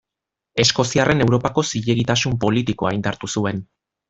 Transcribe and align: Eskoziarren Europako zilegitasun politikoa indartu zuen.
Eskoziarren 0.63 1.21
Europako 1.25 1.65
zilegitasun 1.75 2.41
politikoa 2.47 2.95
indartu 3.01 3.31
zuen. 3.39 3.63